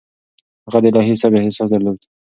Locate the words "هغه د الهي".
0.65-1.13